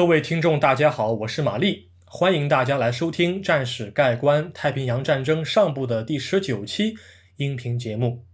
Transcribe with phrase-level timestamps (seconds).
[0.00, 6.94] 各位听众，大家好，我是玛丽，欢迎大家来收听《战史概观：太平洋战争上部》的第十九期
[7.36, 8.24] 音频节目。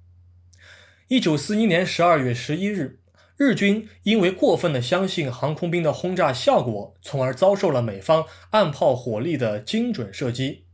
[1.08, 3.00] 一九四一年十二月十一日，
[3.36, 10.66] 日军因为过分的相信航空兵的轰炸效果，从而遭受了美方岸炮火力的精准射击。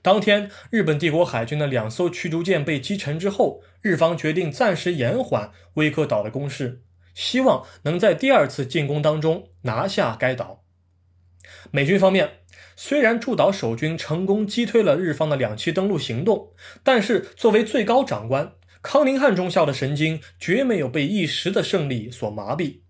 [0.00, 6.80] 当天，日本帝国海军的两艘驱逐舰被击沉之后，日方决定暂时延缓威克岛的攻势。
[7.14, 10.64] 希望能在第二次进攻当中拿下该岛。
[11.70, 12.38] 美军方面
[12.76, 16.52] 虽然驻岛守军成功击退了日方的两栖登陆行动，
[16.82, 18.52] 但是作为最高长官，
[18.82, 22.80] 康宁汉中校的神经绝没有被一时的胜利所麻痹。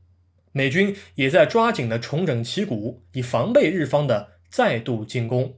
[0.53, 5.57] 美军也在抓紧的重整旗鼓，以防备日方的再度进攻。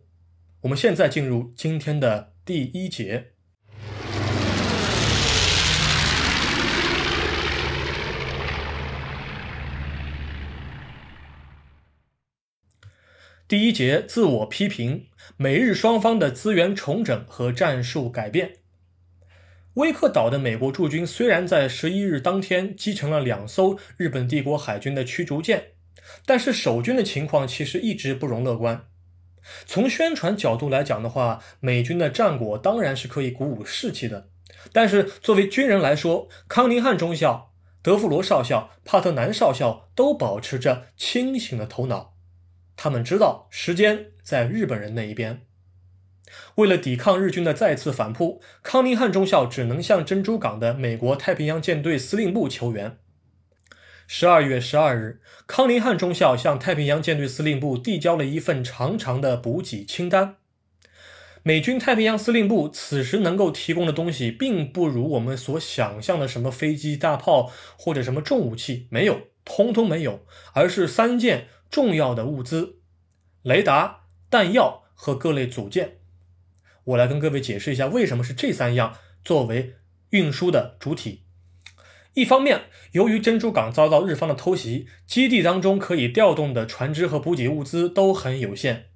[0.62, 3.31] 我们现在进入今天的第一节。
[13.52, 18.54] 第一节自我批评，美日双方的资源重整和战术改变。
[19.74, 25.72] 威克岛的美国驻军虽然在十一日当天击沉了两艘日本帝国海军的驱逐舰，
[26.24, 28.86] 但是守军的情况其实一直不容乐观。
[29.66, 34.30] 从宣传角度来讲的话，美军的战果当然是可以鼓舞士气的。
[34.72, 42.11] 但是作为军人来说，康宁汉中校、德弗罗少校、帕特南少校都保持着清醒的头脑。
[42.82, 45.42] 他们知道时间在日本人那一边。
[46.56, 52.98] 为了抵抗日军的再次反扑，康宁汉中校只能向珍珠港的美国太平洋舰队司令部求援。
[54.08, 60.38] 十二月十二日，康宁汉中校向太平洋舰队司令部递交了一份长长的补给清单。
[61.44, 71.46] 美军太平洋司令部此时能够提供的东西，并不如我们所想象的什么飞机、大炮或者什么重武器，没有，通通没有，而是三件。
[71.72, 72.80] 重要的物资、
[73.40, 75.96] 雷达、弹药和各类组件，
[76.84, 78.94] 我来跟各位解释一下，为什么是这三样
[79.24, 79.76] 作为
[80.10, 81.22] 运输的主体。
[82.12, 88.90] 一方面，由于珍珠港遭到日方的偷袭，基地当中可以调动的船只和补给物资都很有限。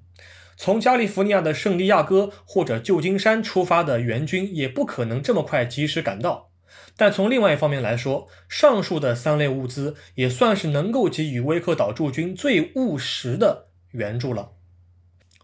[0.59, 6.46] 从加利福尼亚的圣地亚哥或者旧金山出发的援军也不可能这么快及时赶到。
[6.97, 14.53] 但从另外一方面来说，上述的三类物资也算是能够给予威克岛驻军最务实的援助了。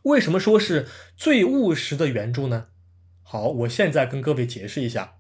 [0.02, 2.68] 为什么说是最务实的援助呢？
[3.22, 5.14] 好，我现在跟各位解释一下。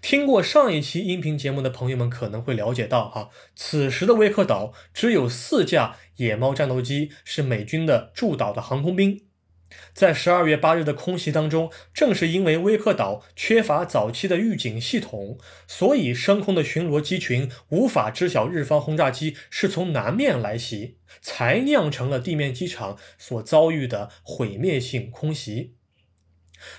[0.00, 9.22] 听过上一期音频节目的朋友们可能会了解到，哈，此时的威克岛只有四架野猫战斗机是美军的驻岛的航空兵。
[9.92, 25.74] 在十二月八日的空袭当中，正是因为威克岛缺乏早期的预警系统，所以升空的巡逻机群无法知晓日方轰炸机是从南面来袭，才酿成了地面机场所遭遇的毁灭性空袭。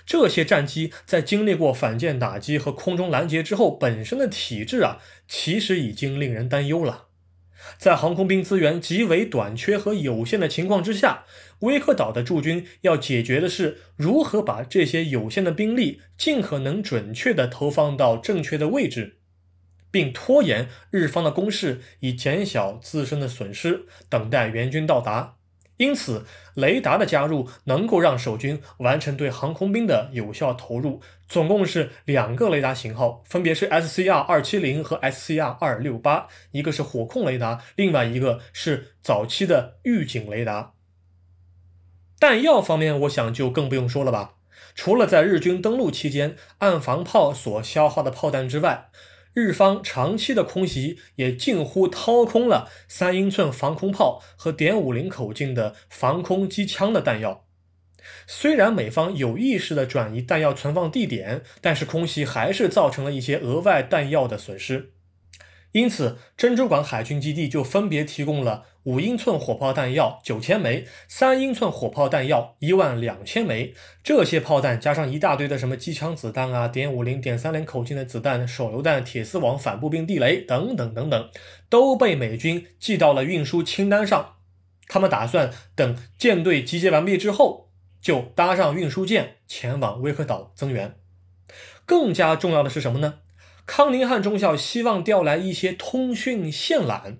[0.06, 7.05] 这些战机在经历过反舰打击和空中拦截之后，本身的体质啊，其实已经令人担忧了。
[7.78, 11.26] 在航空兵资源极为短缺和有限的情况之下，
[11.60, 19.18] 威克岛的驻军要解决的是如何把这些有限的兵力尽可能准确地投放到正确的位置，
[19.92, 25.35] 并拖延日方的攻势，以减小自身的损失，等待援军到达。
[25.78, 31.02] 因此，雷达的加入能够让守军完成对航空兵的有效投入。
[31.28, 40.74] 总共是两个雷达型号，分别是 SCR 二七零和 SCR 二六八，一个是火控雷达，另外一个是早期的预警雷达。
[42.20, 44.36] 弹药方面，我想就更不用说了吧。
[44.74, 48.90] 除了在日军登陆期间岸防炮所消耗的炮弹之外，
[49.36, 57.46] 日方长期的空袭也近乎掏空了三英寸防空炮和点五零口径的防空机枪的弹药。
[58.26, 64.95] 虽然美方有意识地转移弹药存放地点，但是空袭还是造成了一些额外弹药的损失。
[65.76, 73.74] 因此，珍珠港海军基地就分别提供了五英寸火炮弹药九千枚，三英寸火炮弹药一万两千枚。
[74.02, 81.30] 这些炮弹加上一大堆的什么机枪子弹啊、点五零、点三零口径的子弹、手榴弹、铁丝网、反步兵地雷等等等等，
[81.68, 84.36] 都被美军记到了运输清单上。
[84.88, 87.68] 他们打算等舰队集结完毕之后，
[88.02, 90.96] 就搭上运输舰前往威克岛增援。
[91.86, 93.16] 更加重要的是什么呢？
[93.66, 97.18] 康宁汉中校希望调来一些通讯线缆，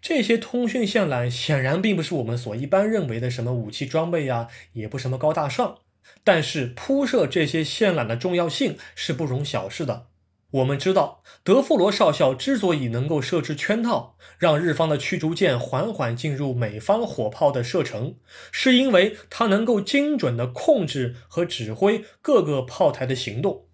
[0.00, 5.78] 这些通讯线缆显然并不是我们所一般认为的什么武器装备呀，也不什么高大上。
[6.22, 10.06] 但是铺设这些线缆的重要性是不容小视的。
[10.50, 18.14] 我们知道，德富罗少校之所以能够设置圈套，让日方的驱逐舰缓缓进入美方火炮的射程，
[18.52, 23.64] 是因为他能够精准地控制和指挥各个炮台的行动。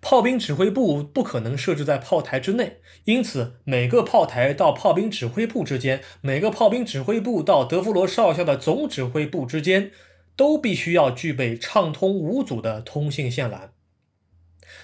[0.00, 9.90] 炮兵指挥部不可能设置在炮台之内，因此每个炮台到炮兵指挥部之间，每个炮兵指挥部到德弗罗少校的总指挥部之间，
[10.34, 13.70] 都必须要具备畅通无阻的通信线缆。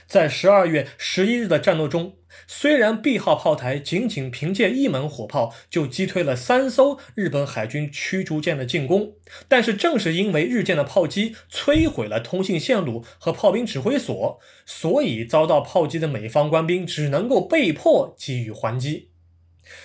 [0.07, 9.15] 在十二月十一日的战斗中，虽然 B 号炮台仅仅凭借一门火炮就击退了三艘日本海军驱逐舰的进攻，
[9.49, 19.11] 但是正是因为日舰的炮击摧毁了通信线路和炮兵指挥所，所以遭到炮击的美方官兵只能够被迫给予还击。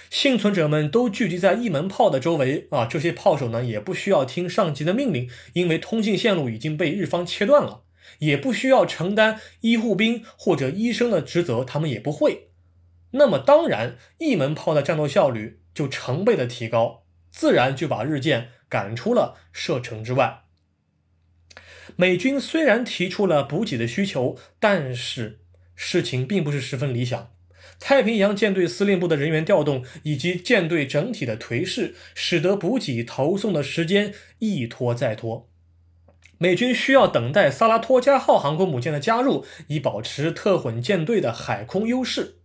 [0.10, 7.84] 幸存者们都聚集在一门炮的周围啊，这些炮手呢也不需要听上级的命令，因为通信线路已经被日方切断了。
[8.19, 12.50] 也不需要承担医护兵或者医生的职责，他们也不会。
[13.12, 20.44] 那么，当然，一门炮的战斗效率就成倍的提高，自然就把日舰赶出了射程之外。
[21.95, 25.39] 美军虽然提出了补给的需求，但是
[25.74, 27.31] 事情并不是十分理想。
[27.80, 35.50] 太平洋舰队司令部的人员调动以及舰队整体的颓势，使得补给投送的时间一拖再拖。
[36.39, 42.36] 美军需要等待萨拉托加号航空母舰的加入，以保持特混舰队的海空优势。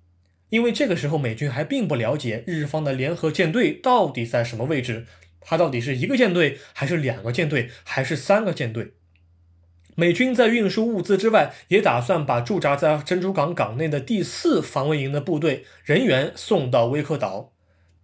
[0.48, 5.06] 因为这个时候美军还并不了解日方的联合舰队到底在什么位置，
[5.40, 8.92] 它到底是一个舰队，还是两个舰队，还是三个舰队？
[9.94, 17.51] 美军在运输物资之外，也打算把驻扎在珍珠港港内的第四防卫营的部队人员送到威克岛。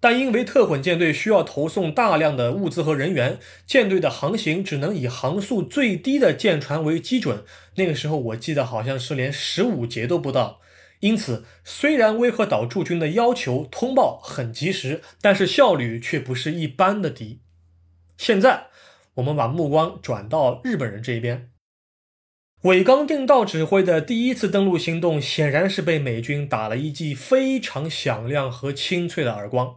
[0.01, 7.45] 但因为特混舰队需要投送大量的物资和人员，舰队的航行只能以航速最低的舰船为基准。
[7.75, 10.61] 那个时候我记得好像是连十五节都不到。
[11.01, 17.41] 因此，虽然威克岛驻军的要求通报很及时，但是效率却不是一般的低。
[18.17, 18.67] 现在，
[19.15, 21.51] 我们把目光转到日本人这一边，
[22.63, 29.77] 尾冈定道指挥的第一次登陆行动，显然是被美军打了一记非常响亮和清脆的耳光。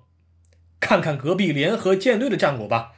[0.91, 2.91] 看看隔壁联合舰队的战果吧，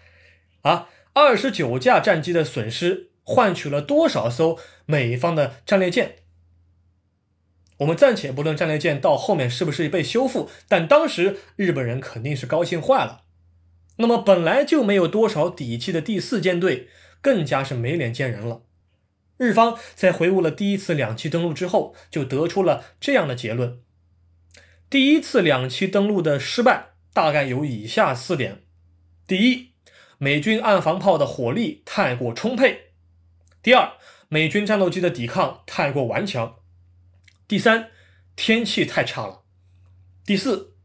[0.63, 4.57] 啊，二十九架战机的损失换取了多少艘
[4.87, 6.15] 美方的战列舰？
[7.77, 13.21] 我们暂且不论战列舰到后面是不是被修复，但当时日本人肯定是高兴坏了。
[13.97, 16.87] 那么本来就没有多少底气的第四舰队，
[17.21, 18.63] 更加是没脸见人了。
[19.37, 23.79] 日方在回顾了第一次两栖登陆之后，就得出了这样的结论：
[24.89, 26.92] 第一次两栖登陆的失败。
[27.13, 28.63] 大概有以下四点：
[29.27, 29.73] 第一，
[30.17, 32.89] 美军岸防炮的火力太过充沛；
[33.61, 33.93] 第二，
[34.29, 36.55] 美军战斗机的抵抗太过顽强；
[37.47, 37.91] 第三，
[38.35, 39.43] 天气太差了；
[40.25, 40.75] 第四，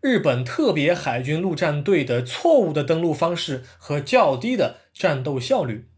[0.00, 5.88] 日本特别海军陆战队的错误的登陆方式和较低的战斗效率。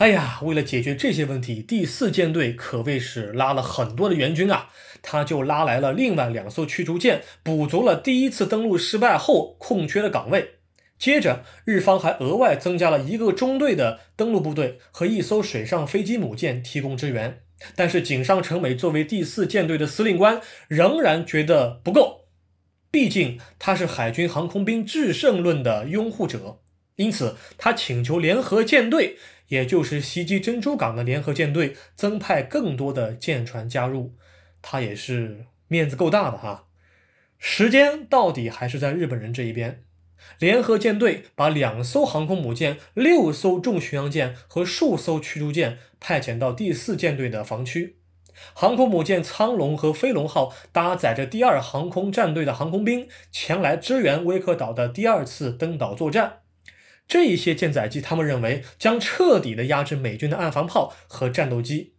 [0.00, 4.70] 哎呀，为了解决这些问题，第四舰队可谓是拉了很多的援军啊！
[5.02, 10.52] 他就拉来了另外两艘驱逐舰，补足了第一次登陆失败后空缺的岗位。
[10.98, 17.42] 接着，日方还额外增加了一个中队的登陆部队和一艘水上飞机母舰提供支援。
[17.76, 22.24] 但是，井上成美作为第四舰队的司令官，仍然觉得不够，
[22.90, 26.60] 毕竟他是海军航空兵制胜论的拥护者，
[27.00, 29.16] 因此他请求联合舰队。
[29.50, 34.14] 也就是袭击珍珠港的联合舰队增派更多的舰船加入，
[34.62, 36.68] 他也是面子够大的哈。
[37.36, 39.82] 时间到底还是在日本人这一边。
[40.38, 47.96] 联合舰队把两艘航空母舰、六艘重巡洋舰和数艘驱逐舰派遣到第四舰队的防区。
[48.54, 56.39] 航空母舰苍龙和飞龙号搭载着第二航空战队的航空兵前来支援威克岛的第二次登岛作战。
[57.10, 61.94] 这一些舰载机，他们认为将彻底的压制美军的岸防炮和战斗机。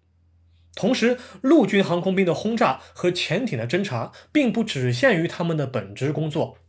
[0.74, 6.60] 同时，陆军航空兵的轰炸和潜艇的侦察，并不只限于他们的本职工作。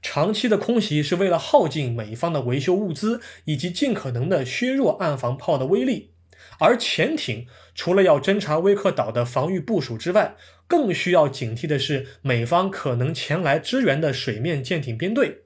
[0.00, 6.12] 长期的空袭是为了耗尽美方的维修物资，以及尽可能的削弱岸防炮的威力。
[6.60, 10.36] 而潜艇除了要侦察威克岛的防御部署之外，
[10.68, 15.42] 更需要警惕的是美方可能前来支援的水面舰艇编队。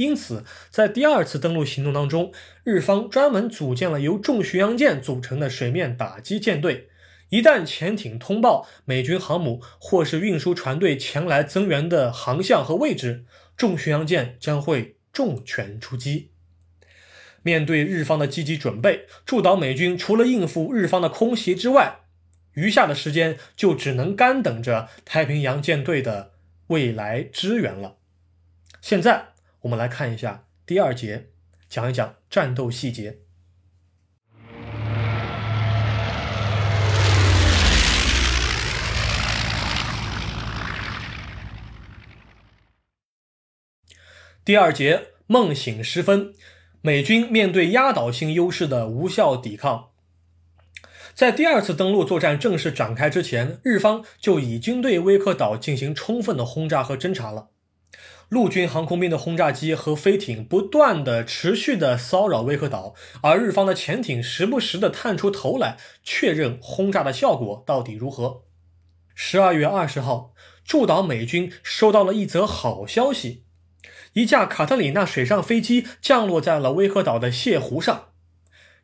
[0.00, 2.32] 因此，在第二次登陆行动当中，
[2.64, 6.88] 日方专门组建了由重巡洋舰组成的水面打击舰队。
[7.28, 13.26] 一旦潜艇通报美军航母或是运输船队前来增援的航向和位置，
[13.58, 16.30] 重巡洋舰将会重拳出击。
[17.42, 22.00] 面对日方的积极准备，驻岛美军除了应付日方的空袭之外，
[22.54, 26.32] 余下的时间就只能干等着太平洋舰队的
[26.68, 27.98] 未来支援了。
[28.80, 29.29] 现在
[29.62, 31.28] 我们来看一下第二节，
[31.68, 33.18] 讲一讲战斗细节。
[44.42, 46.32] 第二节梦醒时分，
[46.80, 49.90] 美军面对压倒性优势的无效抵抗。
[51.14, 57.50] 在第二次登陆作战正式展开之前，日方就已经对威克岛进行充分的轰炸和侦察了。
[58.30, 68.44] 陆军航空兵的轰炸机和飞艇不断的、持续的骚扰威克岛，而日方的潜艇时不时的探出头来，确认轰炸的效果到底如何。
[69.16, 70.32] 十二月二十号，
[70.64, 73.42] 驻岛美军收到了一则好消息。
[74.12, 78.10] 一架卡特里娜水上飞机降落在了威克岛的泻湖上。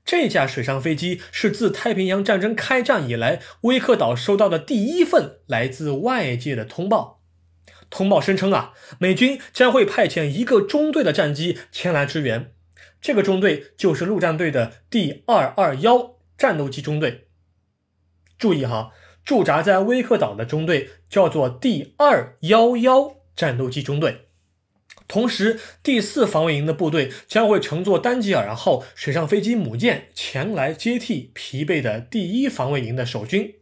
[0.05, 7.16] 这架水上飞机是自太平洋战争开战以来，威克岛收到的第一份来自外界的通报。
[7.97, 12.53] 通报声称啊，美军将会派遣一个中队的战机前来支援。
[13.00, 17.29] 这个中队就是陆战队的第二二幺战斗机中队。
[18.37, 18.93] 注意哈，
[19.25, 24.26] 驻扎在威克岛的中队叫做第二幺幺战斗机中队。
[25.09, 33.55] 同时，第四防卫营的部队将会乘坐丹吉尔号水上飞机母舰前来接替疲惫的第一防卫营的守军。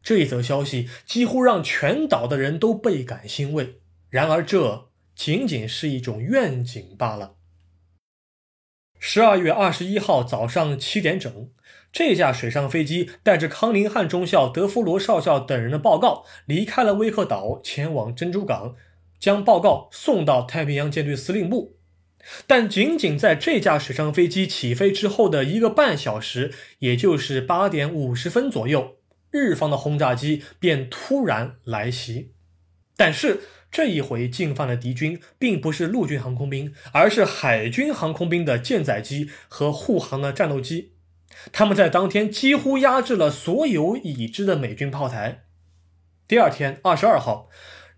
[0.00, 3.79] 这一则消息几乎让全岛的人都倍感欣慰。
[4.10, 7.36] 然而，这仅仅是一种愿景罢了。
[8.98, 11.50] 十二月二十一号早上七点整，
[11.90, 18.76] 这架水上飞机带着康宁汉中校、德夫罗少校等人的报告，离开了威克岛，前往珍珠港。
[19.18, 21.76] 将报告送到太平洋舰队司令部，
[22.46, 28.96] 但仅仅在这架水上飞机起飞之后的一个半小时，也就是八点五十分左右，
[29.30, 32.32] 日方的轰炸机便突然来袭。
[32.96, 40.92] 但是这一回进犯的敌军并不是陆军航空兵，而是海军航空兵的舰载机和护航的战斗机，
[41.52, 45.44] 他们在当天几乎压制了所有已知的美军炮台。
[46.26, 47.48] 第二天，二十二号。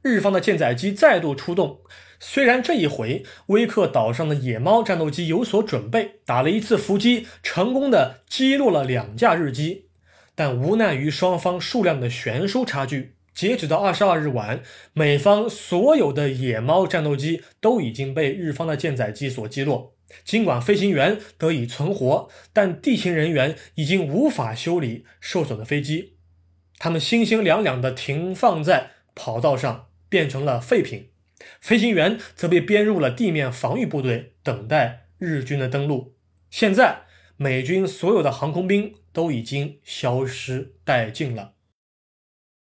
[0.03, 1.83] 日方的舰载机再度出动，
[2.19, 9.87] 虽然这一回威克岛上的野猫战斗机有所准备，打了一次伏击，成功的击落了两架日机，
[10.35, 14.63] 但无奈于双方数量的悬殊差距，截止到二十二日晚，
[14.93, 19.95] 美方所有的野猫战斗机都已经被日方的舰载机所击落。
[20.25, 26.17] 尽管飞行员得以存活，但地勤人员已经无法修理受损的飞机，
[26.79, 29.89] 他们星星两两的停放在跑道上。
[30.13, 31.09] 变成了废品，
[31.59, 36.15] 飞行员则被编入了地面防御部队，等待日军的登陆。
[36.51, 37.05] 现在，
[37.39, 41.55] 美军所有的航空兵都已经消失殆尽了。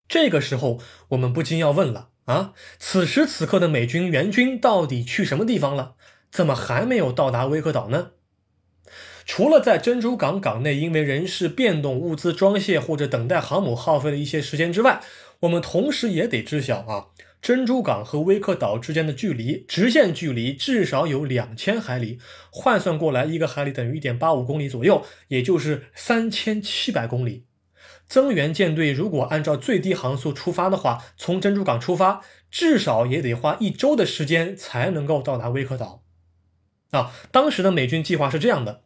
[0.08, 5.94] 这个时候，我们不禁要问了：啊，此时此刻的美军援军到底去什么地方了？
[6.30, 8.10] 怎么还没有到达威克岛呢？
[9.24, 15.00] 除了在珍珠港港内因为人事变动、物资装卸或者等待航母耗费了一些时间之外，
[15.40, 17.06] 我们同时也得知晓啊。
[17.40, 22.18] 珍珠港和威克岛之间的距离，直线距离至少有两千海里，
[22.50, 27.44] 换算过来，一个海里等于一点八五公里左右，也就是三千七百公里。
[28.06, 32.20] 增援舰队如果按照最低航速出发的话，从珍珠港出发，
[32.50, 36.02] 至少也得花一周的时间才能够到达威克岛。
[36.90, 38.82] 啊，当时的美军计划是这样的：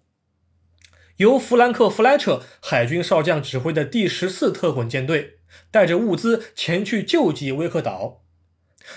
[1.16, 8.22] 由弗兰克·弗莱彻海军少将指挥的第十四特混舰队，带着物资前去救济威克岛。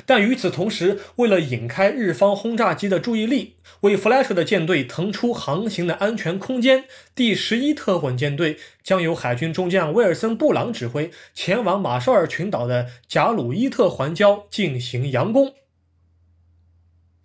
[0.06, 6.86] 但与此同时，为了引开日方轰炸机的注意力，为 Flash 的舰队腾出航行的安全空间，
[7.16, 15.56] 第十一特混舰队将由海军中将威尔森·布朗指挥，前往马绍尔群岛的贾鲁伊特环礁进行佯攻。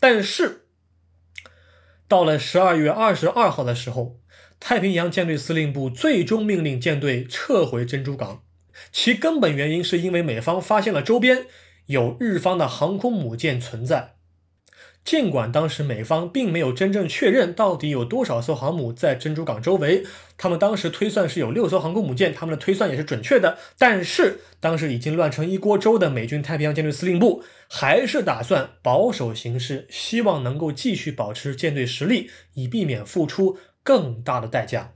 [0.00, 0.66] 但是，
[2.08, 4.20] 到了十二月二十二号的时候，
[4.58, 8.42] 太平洋舰队司令部最终命令舰队撤回珍珠港，
[8.90, 11.46] 其根本原因是因为美方发现了周边。
[11.86, 14.15] 有日方的航空母舰存在，
[15.06, 20.04] 尽管当时美方并没有真正确认到底有多少艘航母在珍珠港周围，
[20.36, 23.56] 他们当时推算是有六艘航空母舰，他们的推算也是准确的。
[23.78, 34.95] 但是当时已经乱成一锅粥的美军太平洋舰队司令部，还是打算保守行事，希望能够继续保持舰队实力，以避免付出更大的代价。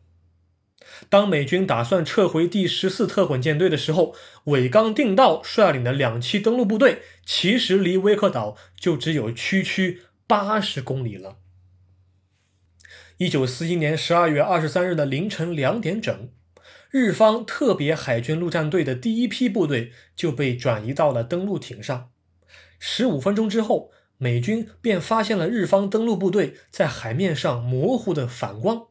[1.08, 11.38] 当美军打算撤回第十四特混舰队的时候，尾冈定道率领的两栖登陆部队其实离威克岛就只有区区八十公里了。
[13.18, 16.30] 一九四一年十二月二十三日的凌晨两点整，
[16.90, 22.10] 日方特别海军陆战队的第一批部队就被转移到了登陆艇上。
[22.78, 28.86] 十五分钟之后，美军便发现了日方登陆部队在海面上模糊的反光。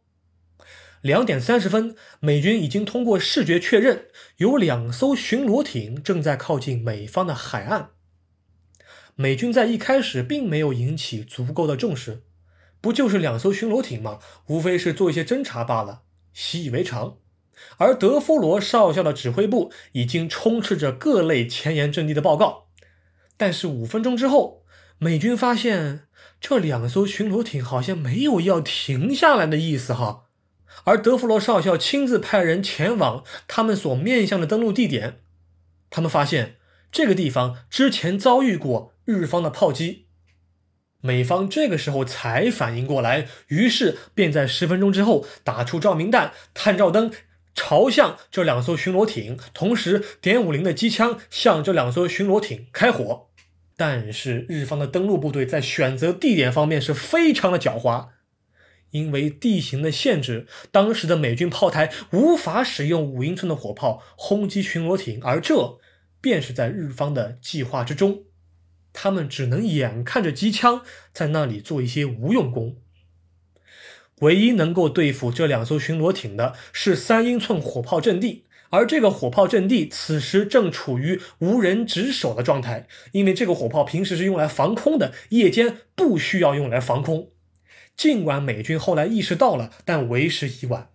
[1.02, 7.92] 两点三十分，美军已经通过视觉确认，有两艘巡逻艇正在靠近美方的海岸。
[9.16, 12.24] 美军在一开始并没有引起足够的重视，
[12.82, 14.20] 不就是两艘巡逻艇吗？
[14.48, 16.02] 无非是做一些侦察罢了，
[16.34, 17.18] 习以为常。
[17.78, 22.68] 而德夫罗少校的指挥部已经充斥着各类前沿阵地的报告，
[23.36, 24.64] 但是五分钟之后，
[24.98, 26.08] 美军发现
[26.40, 30.29] 这两艘巡逻艇好像没有要停下来的意思哈。
[30.86, 35.20] 而德弗罗少校亲自派人前往他们所面向的登陆地点，
[35.90, 36.56] 他们发现
[36.92, 40.06] 这个地方之前遭遇过日方的炮击，
[41.02, 47.12] 美方这个时候才反应过来，于是便在十分钟之后打出照明弹、探照灯，
[47.54, 53.28] 朝向这两艘巡逻艇，同时点五零的机枪向这两艘巡逻艇开火。
[53.78, 58.08] 但是日方的登陆部队在选择地点方面是非常的狡猾。
[58.92, 65.78] 因为地形的限制，当时的美军炮台无法使用五英寸的火炮轰击巡逻艇，而这
[66.22, 68.24] 便是在日方的计划之中。
[68.92, 70.82] 他们只能眼看着机枪
[71.14, 72.78] 在那里做一些无用功。
[74.22, 87.30] 唯一能够对付这两艘巡逻艇的是三英寸火炮阵地，而这个火炮阵地此时正处于无人值守的状态，因为这个火炮平时是用来防空的，夜间不需要用来防空。
[88.00, 90.90] 尽管美军后来意识到了，但为时已晚。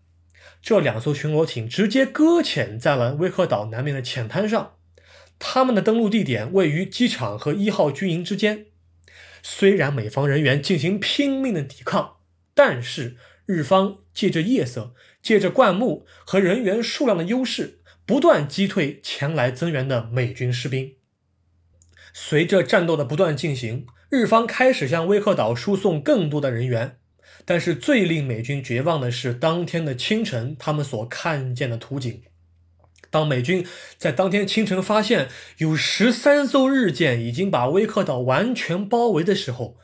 [0.63, 4.77] 这两艘巡逻艇直接搁浅在了威克岛南面的浅滩上，
[5.39, 8.69] 他们的登陆地点位于机场和一号军营之间。
[9.43, 12.17] 虽然美方人员进行拼命的抵抗，
[12.55, 20.95] 但是日方借着夜色、借着灌木和人员数量的优势，不断击退前来增援的美军士兵。
[22.15, 23.87] 随着战斗的不断进行。
[24.11, 26.99] 日方开始向威克岛输送更多的人员，
[27.45, 32.23] 但是最令美军绝望的是当天的清晨，他们所看见的图景。
[33.11, 33.65] 当美军
[33.97, 39.77] 在当天清晨发现有十三艘日舰已经把威克岛完全包围的时候，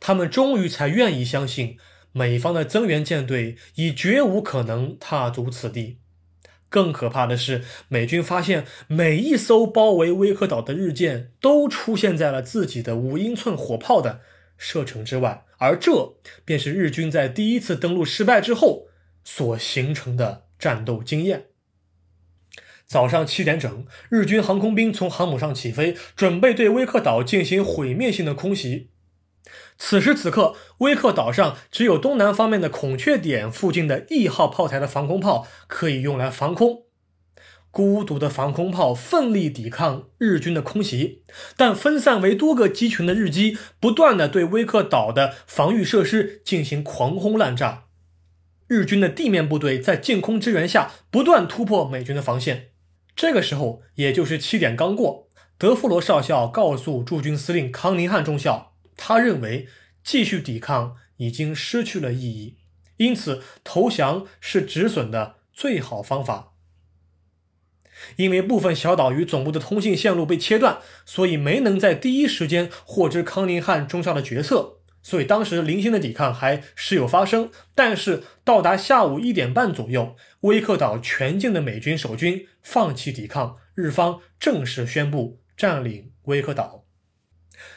[0.00, 1.78] 他们终于才愿意相信
[2.12, 5.98] 美方的增援舰队已绝无可能踏足此地。
[6.74, 14.22] 更可怕的是，美军发现每一艘包围威克岛的日舰都出现在了自己的五英寸火炮的
[14.58, 18.88] 射程之外，而这便是日军在第一次登陆失败之后
[19.22, 21.44] 所形成的战斗经验。
[22.84, 28.90] 早上七点整，日军航空兵从航母上起飞，准备对威克岛进行毁灭性的空袭。
[29.76, 36.84] 此时此刻，威克岛上只有东南方面的孔雀点附近的 E 号炮台的防空炮可以用来防空。
[37.70, 41.24] 孤独的防空炮奋力抵抗日军的空袭，
[41.56, 47.86] 但分散为多个机群的日机不断的对威克岛的防御设施进行狂轰滥炸。
[48.68, 52.68] 日军的地面部队在近空支援下不断突破美军的防线。
[53.16, 55.28] 这个时候，也就是七点刚过，
[55.58, 58.73] 德弗罗少校告诉驻军司令康宁汉中校。
[58.96, 59.68] 他认为
[60.02, 62.56] 继续抵抗已经失去了意义，
[62.96, 66.52] 因此投降是止损的最好方法。
[68.16, 77.50] 因为部分小岛与总部的通信线路被切断，所以没能在第一时间获知康宁汉中校的决策，所以当时零星的抵抗还时有发生。
[77.74, 86.83] 但是到达下午一点半左右，威克岛全境的美军守军放弃抵抗，日方正式宣布占领威克岛。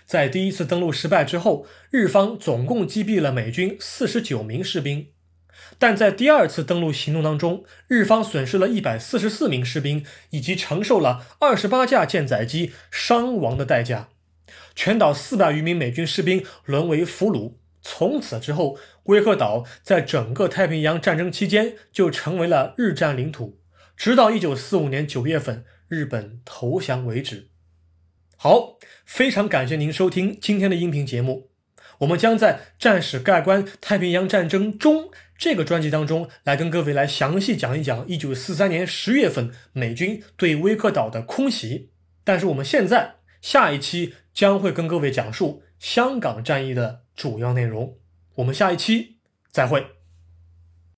[0.07, 5.07] 在第一次登陆失败之后，日方总共击毙了美军四十九名士兵，
[5.77, 14.07] 但在第二次登陆行动当中，日方损失了一百四十四名士兵，以及承受了二十八架舰载机伤亡的代价。
[14.73, 17.55] 全岛四百余名美军士兵沦为俘虏。
[17.81, 23.59] 从此之后，威克岛在整个太平洋战争期间就成为了日占领土，
[23.97, 27.49] 直到一九四五年九月份日本投降为止。
[28.39, 31.49] 好，非常感谢您收听今天的音频节目。
[31.97, 35.05] 我们将在《战史概观：太平洋战争中》
[35.39, 41.89] 这个专辑当中，来跟各位来详细讲一讲1943年10月份美军对威克岛的空袭。
[42.23, 47.97] 但是我们现在下一期将会跟各位讲述香港战役的主要内容。
[48.35, 49.17] 我们下一期
[49.51, 49.96] 再会。